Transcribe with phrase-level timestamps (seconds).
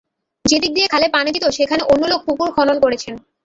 [0.45, 3.13] যেদিক দিয়ে খালে পানি যেত, সেখানে অন্য লোক পুকুর খনন করেছেন।